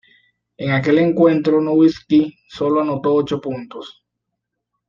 En 0.57 0.71
aquel 0.71 0.97
encuentro, 0.97 1.61
Nowitzki 1.61 2.35
sólo 2.47 2.81
anotó 2.81 3.13
ocho 3.13 3.39
puntos. 3.39 4.03